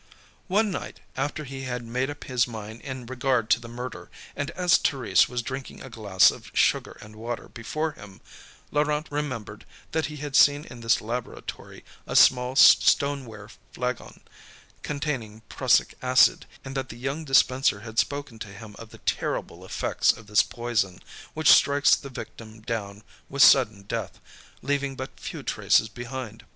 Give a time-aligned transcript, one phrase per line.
[0.47, 4.49] One night, after he had made up his mind in regard to the murder, and
[4.57, 8.19] as Thérèse was drinking a glass of sugar and water before him,
[8.71, 14.21] Laurent remembered that he had seen in this laboratory a small stoneware flagon,
[14.81, 19.63] containing prussic acid, and that the young dispenser had spoken to him of the terrible
[19.63, 20.97] effects of this poison,
[21.35, 24.19] which strikes the victim down with sudden death,
[24.63, 26.43] leaving but few traces behind.